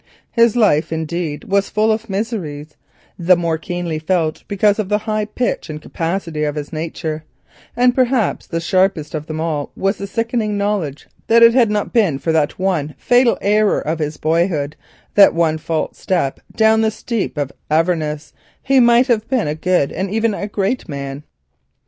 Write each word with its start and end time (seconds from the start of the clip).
His 0.31 0.55
life, 0.55 0.91
indeed, 0.91 1.43
was 1.43 1.69
full 1.69 1.91
of 1.91 2.09
miseries, 2.09 2.75
the 3.19 3.35
more 3.37 3.59
keenly 3.59 3.99
felt 3.99 4.43
because 4.47 4.79
of 4.79 4.89
the 4.89 4.97
high 4.97 5.25
pitch 5.25 5.69
and 5.69 5.79
capacity 5.79 6.43
of 6.43 6.55
his 6.55 6.73
nature, 6.73 7.23
and 7.75 7.93
perhaps 7.93 8.47
the 8.47 8.59
sharpest 8.59 9.13
of 9.13 9.27
them 9.27 9.39
all 9.39 9.71
was 9.75 9.97
the 9.99 10.07
sickening 10.07 10.57
knowledge 10.57 11.07
that 11.27 11.43
had 11.43 11.55
it 11.67 11.71
not 11.71 11.93
been 11.93 12.17
for 12.17 12.31
that 12.31 12.57
one 12.57 12.95
fatal 12.97 13.37
error 13.43 13.79
of 13.79 13.99
his 13.99 14.17
boyhood, 14.17 14.75
that 15.13 15.35
one 15.35 15.59
false 15.59 15.99
step 15.99 16.39
down 16.55 16.81
the 16.81 16.89
steep 16.89 17.37
of 17.37 17.51
Avernus, 17.69 18.33
he 18.63 18.79
might 18.79 19.05
have 19.05 19.29
been 19.29 19.47
a 19.47 19.53
good 19.53 19.91
and 19.91 20.09
even 20.09 20.33
a 20.33 20.47
great 20.47 20.89
man. 20.89 21.21